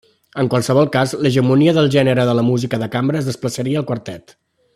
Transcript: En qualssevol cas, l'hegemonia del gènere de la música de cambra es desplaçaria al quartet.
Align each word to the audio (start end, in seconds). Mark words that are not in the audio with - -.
En 0.43 0.47
qualssevol 0.53 0.87
cas, 0.95 1.13
l'hegemonia 1.25 1.75
del 1.79 1.91
gènere 1.97 2.25
de 2.31 2.35
la 2.39 2.47
música 2.51 2.81
de 2.85 2.89
cambra 2.97 3.21
es 3.23 3.31
desplaçaria 3.33 3.83
al 3.85 3.87
quartet. 3.93 4.37